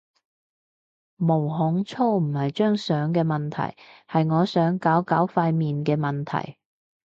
[1.17, 3.77] 毛孔粗唔係張相嘅問題，
[4.07, 6.57] 係我想搞搞塊面嘅問題